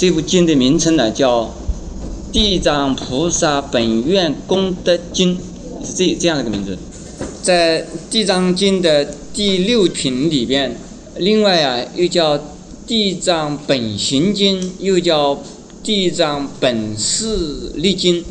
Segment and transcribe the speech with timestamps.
[0.00, 1.42] 这部经的名称呢叫
[2.32, 5.36] 《地藏菩萨本愿功德经》，
[5.86, 6.78] 是这这样一个名字。
[7.42, 10.74] 在《地藏经》的第六品里边，
[11.18, 12.38] 另外啊又叫
[12.86, 15.34] 《地藏本行经》，又叫
[15.82, 18.22] 《地藏本事力经》。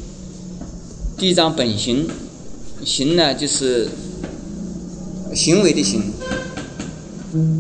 [1.20, 2.08] 地藏本行，
[2.84, 3.90] 行呢就是
[5.36, 6.02] 行为的行。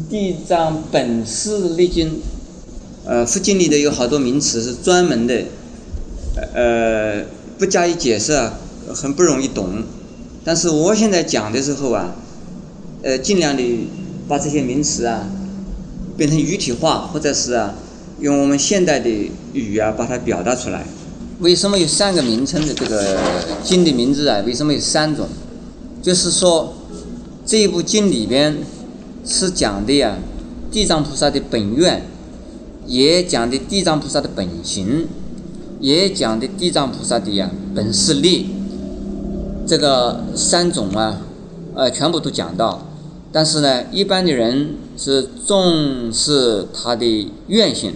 [0.09, 2.19] 地藏本事力经，
[3.09, 5.45] 呃，佛经里的有好多名词是专门的，
[6.53, 7.23] 呃，
[7.57, 8.53] 不加以解释啊，
[8.93, 9.81] 很不容易懂。
[10.43, 12.13] 但是我现在讲的时候啊，
[13.01, 13.63] 呃，尽量的
[14.27, 15.27] 把这些名词啊
[16.15, 17.73] 变成语体化，或者是啊
[18.19, 19.09] 用我们现代的
[19.53, 20.85] 语啊把它表达出来。
[21.39, 23.17] 为什么有三个名称的这个
[23.63, 24.43] 经的名字啊？
[24.45, 25.27] 为什么有三种？
[26.03, 26.75] 就是说
[27.43, 28.57] 这一部经里边。
[29.25, 30.17] 是讲的呀，
[30.71, 32.03] 地藏菩萨的本愿，
[32.89, 35.07] 也讲的地藏菩萨的本行，
[35.79, 38.47] 也讲的地藏菩萨的呀本事力，
[39.67, 41.21] 这个三种啊，
[41.75, 42.87] 呃，全部都讲到。
[43.31, 47.93] 但是呢，一般的人是重视他的愿性，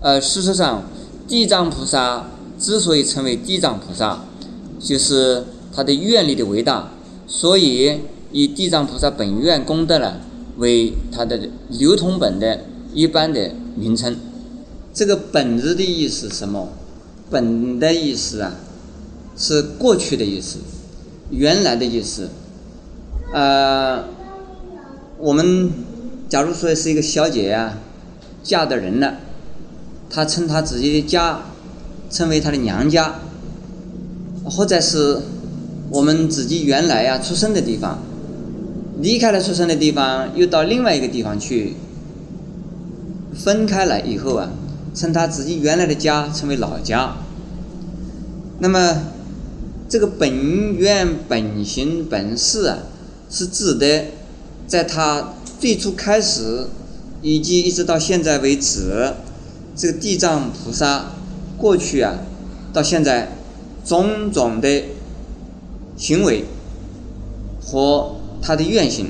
[0.00, 0.82] 呃，事实上，
[1.28, 2.26] 地藏菩萨
[2.58, 4.24] 之所以成为地藏菩萨，
[4.80, 6.90] 就是他的愿力的伟大，
[7.28, 8.00] 所以
[8.32, 10.14] 以地藏菩萨本愿功德呢。
[10.58, 12.60] 为他的流通本的
[12.96, 14.16] 一般的名称，
[14.94, 16.70] 这个“本”字的意思什么
[17.28, 18.54] ？“本”的意思啊，
[19.36, 20.60] 是过去的意思，
[21.28, 22.30] 原来的意思。
[23.34, 24.02] 呃，
[25.18, 25.70] 我们
[26.26, 27.76] 假如说是一个小姐呀，
[28.42, 29.16] 嫁的人了，
[30.08, 31.42] 她称她自己的家
[32.10, 33.16] 称为她的娘家，
[34.42, 35.20] 或者是
[35.90, 37.98] 我们自己原来呀出生的地方。
[39.02, 41.74] 离开了出生的地方，又到另外一个地方去，
[43.38, 44.50] 分开了以后啊，
[44.94, 47.16] 称他自己原来的家称为老家。
[48.58, 49.02] 那么，
[49.88, 52.78] 这个本愿、本行、本事啊，
[53.30, 54.06] 是指的
[54.66, 56.66] 在他最初开始，
[57.22, 59.14] 以及一直到现在为止，
[59.76, 61.12] 这个地藏菩萨
[61.56, 62.18] 过去啊，
[62.72, 63.32] 到现在
[63.84, 64.84] 种种的
[65.96, 66.44] 行为
[67.60, 68.16] 和。
[68.42, 69.06] 他的愿行，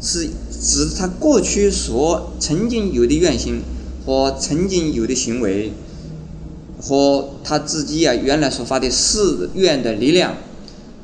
[0.00, 0.28] 是
[0.60, 3.62] 指他过去所曾经有的愿心
[4.04, 5.72] 和曾经有的行为，
[6.80, 10.36] 和他自己啊原来所发的誓愿的力量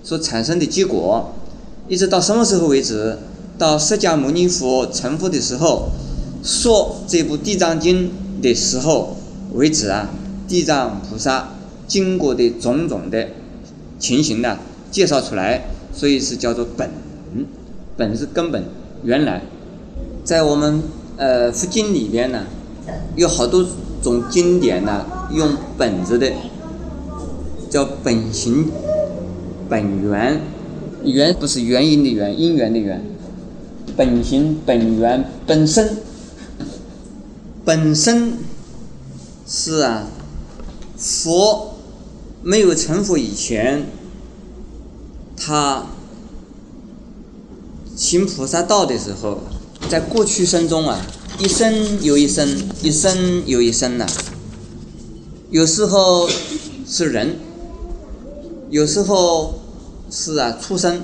[0.02, 1.34] 所产生的结果，
[1.88, 3.18] 一直到什么时候为止？
[3.58, 5.90] 到释迦牟尼佛成佛的时候，
[6.42, 8.10] 说这部《地藏经》
[8.42, 9.16] 的时候
[9.52, 10.08] 为止啊，
[10.48, 11.50] 地藏菩萨
[11.86, 13.28] 经过的种种的
[14.00, 14.58] 情形呢，
[14.90, 16.90] 介绍出来，所以是叫做本。
[17.94, 18.64] 本是根本，
[19.04, 19.42] 原来，
[20.22, 20.80] 在我们
[21.16, 22.44] 呃佛经里边呢，
[23.16, 23.66] 有好多
[24.00, 26.30] 种经典呢，用本子的，
[27.68, 28.70] 叫本行、
[29.68, 30.40] 本源，
[31.04, 33.04] 源不是原因的源，因缘的缘，
[33.96, 35.96] 本行、本源、本身，
[37.64, 38.34] 本身
[39.48, 40.06] 是啊，
[40.96, 41.74] 佛
[42.44, 43.84] 没有成佛以前，
[45.36, 45.86] 他。
[48.02, 49.38] 行菩萨道的时候，
[49.88, 51.06] 在过去生中啊，
[51.38, 54.04] 一生又一生，一生又一生呐。
[55.50, 56.28] 有时候
[56.84, 57.36] 是人，
[58.70, 59.60] 有时候
[60.10, 61.02] 是啊畜生，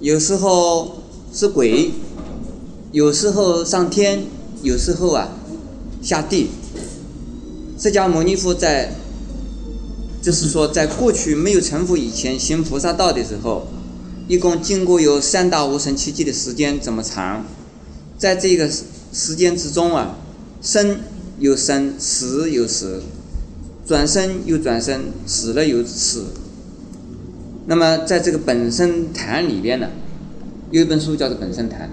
[0.00, 0.98] 有时候
[1.32, 1.92] 是鬼，
[2.90, 4.24] 有时候上天，
[4.64, 5.28] 有时候啊
[6.02, 6.48] 下地。
[7.78, 8.92] 释迦牟尼佛在，
[10.20, 13.68] 就是说在过去没有成佛以前行菩萨道的时候。
[14.32, 17.44] 一共经过有三大无神奇迹的时间这么长，
[18.16, 18.66] 在这个
[19.12, 20.16] 时间之中啊，
[20.62, 21.00] 生
[21.38, 23.02] 又生，死又死，
[23.86, 26.28] 转生又转生，死了又死。
[27.66, 29.90] 那么在这个本身坛里边呢，
[30.70, 31.90] 有一本书叫做《本身坛》，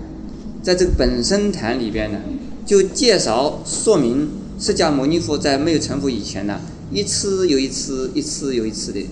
[0.65, 2.19] 在这个《本身坛》里边呢，
[2.65, 9.05] 就介绍说明释迦牟尼佛在没有成佛以前呢，一次又一次，一次又一次的，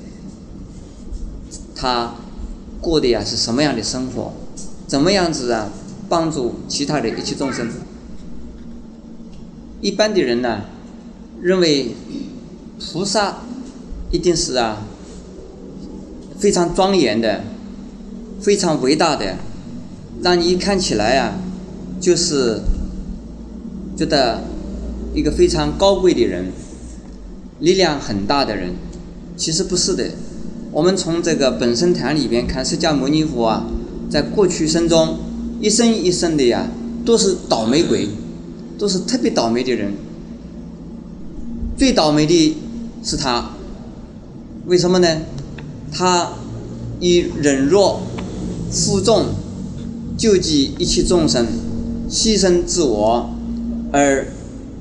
[1.75, 2.15] 他。
[2.81, 4.33] 过的呀是什么样的生活？
[4.87, 5.69] 怎么样子啊？
[6.09, 7.69] 帮助其他的一切众生。
[9.81, 10.61] 一般的人呢，
[11.41, 11.95] 认为
[12.79, 13.39] 菩萨
[14.09, 14.87] 一定是啊
[16.39, 17.43] 非常庄严的、
[18.39, 19.35] 非常伟大的，
[20.21, 21.33] 让你一看起来啊
[21.99, 22.61] 就是
[23.97, 24.43] 觉得
[25.13, 26.51] 一个非常高贵的人、
[27.59, 28.73] 力量很大的人。
[29.35, 30.11] 其实不是的。
[30.77, 33.65] 我们从这个本身坛里边看，释迦牟尼佛啊，
[34.11, 35.17] 在过去生中
[35.59, 36.67] 一生一生的呀，
[37.03, 38.07] 都是倒霉鬼，
[38.77, 39.93] 都是特别倒霉的人。
[41.75, 42.55] 最倒霉的
[43.03, 43.53] 是他，
[44.67, 45.07] 为什么呢？
[45.91, 46.33] 他
[46.99, 48.01] 以忍弱、
[48.69, 49.29] 负重、
[50.15, 51.47] 救济一切众生，
[52.07, 53.31] 牺牲自我，
[53.91, 54.27] 而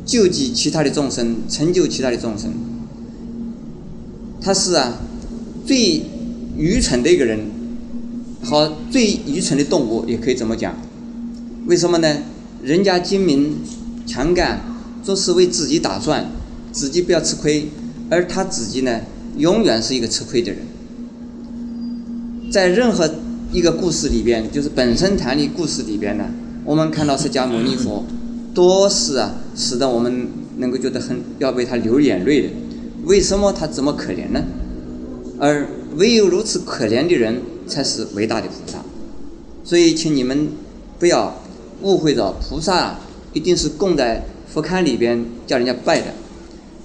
[0.05, 2.53] 救济其他的众生，成就其他的众生。
[4.43, 4.99] 他是啊，
[5.67, 6.01] 最
[6.57, 7.41] 愚蠢的一个人，
[8.43, 10.77] 和，最愚蠢的动物也可以这么讲。
[11.67, 12.19] 为什么呢？
[12.63, 13.57] 人家精明
[14.07, 14.61] 强干，
[15.03, 16.27] 做事为自己打算，
[16.71, 17.69] 自己不要吃亏，
[18.09, 19.01] 而他自己呢，
[19.37, 20.61] 永远是一个吃亏的人。
[22.51, 23.13] 在任何
[23.53, 26.27] 一个故事里边，就是本身谈的故事里边呢，
[26.65, 28.05] 我们看到释迦牟尼佛，
[28.55, 30.29] 多是啊，使得我们
[30.59, 32.49] 能够觉得很要为他流眼泪的。
[33.05, 34.45] 为什么他这么可怜呢？
[35.39, 38.79] 而唯有如此可怜的人，才是伟大的菩萨。
[39.65, 40.49] 所以，请你们
[40.99, 41.43] 不要
[41.83, 42.99] 误会了，菩萨
[43.33, 46.15] 一定是供在佛龛里边叫人家拜的，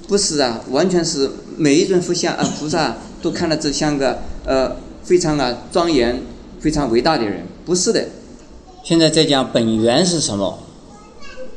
[0.08, 4.76] 不是啊，完全是每一尊佛像啊，菩萨都看到这像个呃。
[5.04, 6.22] 非常啊庄严，
[6.60, 8.08] 非常伟大的人，不是的。
[8.84, 10.60] 现在在讲本源是什么？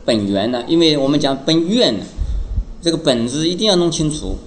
[0.07, 0.65] 本源呢？
[0.67, 2.05] 因为我们讲本愿呢，
[2.81, 4.39] 这个本子一定要弄清楚，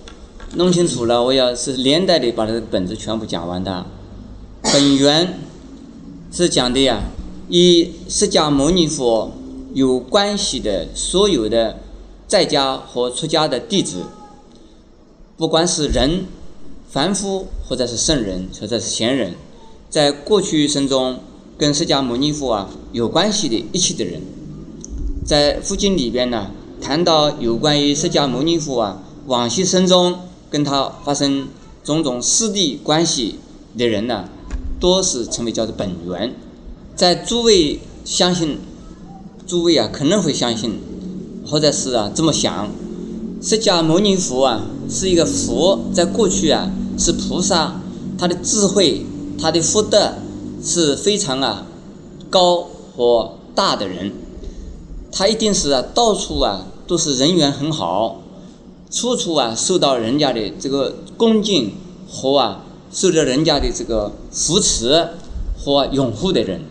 [0.58, 3.86] 弄清楚了，我要是连带的把这个本子全部讲完的。
[4.64, 5.40] 本源
[6.32, 7.04] 是讲的呀，
[7.50, 9.32] 与释迦牟尼佛
[9.74, 11.78] 有关系的所有的
[12.28, 14.04] 在家和出家的弟子，
[15.38, 16.26] 不管是人。
[16.90, 19.34] 凡夫或者是圣人或者是贤人，
[19.90, 21.20] 在过去一生中
[21.58, 24.22] 跟释迦牟尼佛啊有关系的一切的人，
[25.26, 26.50] 在佛经里边呢
[26.82, 30.18] 谈到有关于释迦牟尼佛啊往昔生中
[30.50, 31.48] 跟他发生
[31.84, 33.40] 种种师弟关系
[33.78, 34.30] 的人呢，
[34.80, 36.36] 多是称为叫做本源。
[36.96, 38.60] 在诸位相信，
[39.46, 40.80] 诸位啊可能会相信，
[41.46, 42.70] 或者是啊这么想，
[43.42, 44.68] 释迦牟尼佛啊。
[44.90, 47.82] 是一个佛，在过去啊是菩萨，
[48.18, 49.06] 他的智慧、
[49.38, 50.14] 他的福德
[50.64, 51.68] 是非常啊
[52.30, 54.14] 高和大的人，
[55.12, 58.22] 他一定是啊到处啊都是人缘很好，
[58.90, 61.74] 处处啊受到人家的这个恭敬
[62.10, 65.10] 和啊受到人家的这个扶持
[65.58, 66.62] 和拥护的人。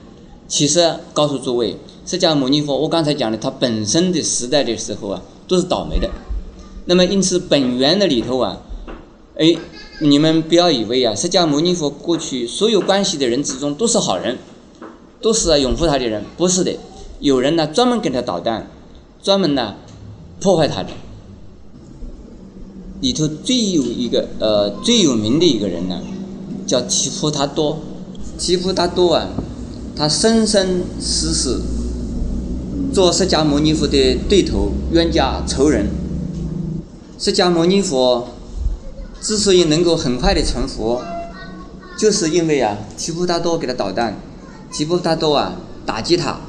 [0.48, 1.76] 其实告诉诸位，
[2.06, 6.08] 释迦牟尼佛，我刚才讲的，他本身的时代的时候啊都是倒霉的。
[6.84, 8.58] 那么，因此本源的里头啊，
[9.36, 9.56] 哎，
[9.98, 14.38] 你们不要以为啊，释迦牟尼佛过去所有关系的人之中都是好人，
[15.20, 16.76] 都是啊拥护他的人，不是的，
[17.18, 18.70] 有人呢专门给他捣蛋，
[19.20, 19.74] 专门呢
[20.40, 20.90] 破坏他的。
[23.00, 26.00] 里头最有一个呃最有名的一个人呢，
[26.66, 27.78] 叫提夫达多，
[28.38, 29.28] 提夫达多啊，
[29.94, 31.60] 他生生世世
[32.92, 35.88] 做释迦牟尼佛的对头、冤家、仇人。
[37.18, 38.28] 释迦牟尼佛
[39.20, 41.02] 之所以能够很快的成佛，
[41.98, 44.18] 就是因为啊，提婆达多给他捣蛋，
[44.72, 46.40] 提婆达多啊打击他，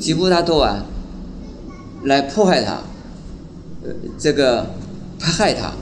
[0.00, 0.84] 提婆达多啊
[2.04, 2.82] 来破坏他，
[3.82, 4.66] 呃，这个
[5.18, 5.72] 迫害他，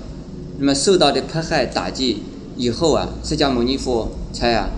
[0.59, 2.23] 那么受到的迫害打击
[2.57, 4.71] 以后啊，释迦牟尼佛才啊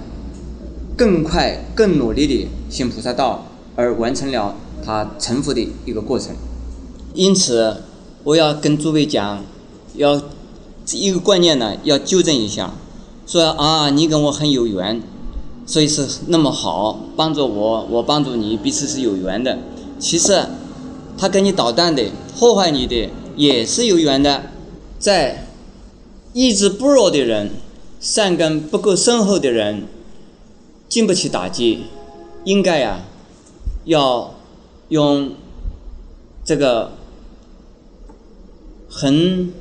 [0.96, 4.54] 更快、更努力的行菩萨道，而完成了
[4.84, 6.34] 他成佛的一个过程，
[7.14, 7.82] 因此。
[8.26, 9.44] 我要跟诸位讲，
[9.94, 10.20] 要
[10.90, 12.72] 一个观念呢，要纠正一下，
[13.24, 15.00] 说啊，你跟我很有缘，
[15.64, 19.56] 所以是那么好，帮助我，我帮助你，彼此是有缘的。
[20.00, 20.44] 其实，
[21.16, 22.02] 他跟你捣蛋的，
[22.36, 24.50] 破坏你的，也是有缘的。
[24.98, 25.46] 在
[26.32, 27.52] 意志不弱的人，
[28.00, 29.86] 善根不够深厚的人，
[30.88, 31.84] 经不起打击，
[32.44, 33.02] 应该呀，
[33.84, 34.34] 要
[34.88, 35.32] 用
[36.44, 36.92] 这个。
[38.88, 39.52] 很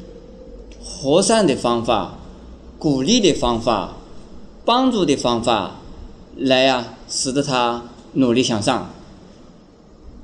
[0.81, 2.19] 和善的方法、
[2.79, 3.97] 鼓励的方法、
[4.63, 5.81] 帮助的方法，
[6.37, 8.89] 来呀，使得他努力向上。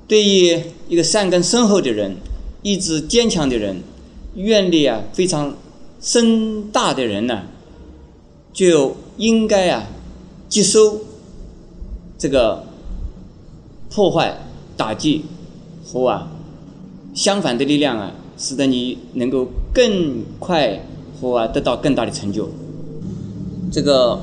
[0.07, 2.15] 对于一个善根深厚的人、
[2.61, 3.81] 意志坚强的人、
[4.35, 5.55] 愿力啊非常
[6.01, 7.43] 深大的人呢，
[8.53, 9.87] 就应该啊
[10.49, 11.01] 接收
[12.17, 12.63] 这个
[13.89, 14.37] 破坏、
[14.75, 15.25] 打击
[15.85, 16.31] 和啊
[17.13, 18.13] 相反的力量啊。
[18.37, 20.83] 使得你能够更快
[21.21, 22.49] 或啊得到更大的成就。
[23.71, 24.19] 这个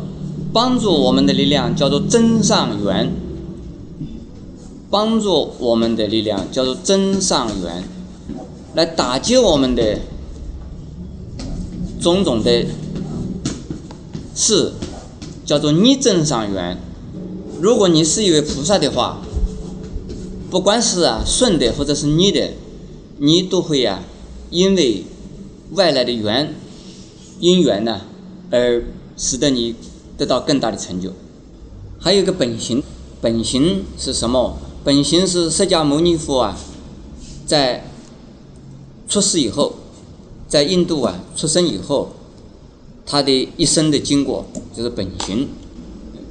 [0.52, 3.12] 帮助我们的力量叫做真上缘，
[4.90, 7.85] 帮助我们的力量叫做真上缘，
[8.75, 9.98] 来打击我们的
[12.00, 12.66] 种种的
[14.34, 14.72] 事，
[15.44, 16.78] 叫做逆增上缘。
[17.60, 19.20] 如果你是一位菩萨的话，
[20.50, 22.50] 不管是啊顺的或者是逆的。
[23.20, 24.04] 你都会呀，
[24.48, 25.02] 因为
[25.72, 26.54] 外来的缘
[27.40, 28.02] 因缘呢，
[28.52, 28.84] 而
[29.16, 29.75] 使得你
[30.16, 31.12] 得到更大的成就。
[31.98, 32.80] 还有一个本行，
[33.20, 34.56] 本行是什么？
[34.84, 36.56] 本行是释迦牟尼佛啊，
[37.44, 37.88] 在
[39.08, 39.72] 出世以后，
[40.48, 42.10] 在印度啊出生以后，
[43.06, 45.48] 他的一生的经过就是本行。